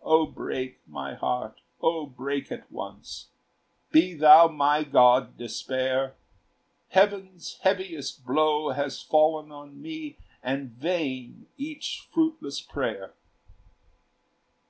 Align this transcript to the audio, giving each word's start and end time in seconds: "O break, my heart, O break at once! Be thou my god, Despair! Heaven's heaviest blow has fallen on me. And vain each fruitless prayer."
"O 0.00 0.24
break, 0.24 0.80
my 0.86 1.12
heart, 1.14 1.60
O 1.82 2.06
break 2.06 2.50
at 2.50 2.72
once! 2.72 3.28
Be 3.92 4.14
thou 4.14 4.48
my 4.48 4.82
god, 4.82 5.36
Despair! 5.36 6.16
Heaven's 6.88 7.58
heaviest 7.60 8.24
blow 8.24 8.70
has 8.70 9.02
fallen 9.02 9.52
on 9.52 9.82
me. 9.82 10.16
And 10.42 10.70
vain 10.70 11.48
each 11.58 12.08
fruitless 12.10 12.62
prayer." 12.62 13.12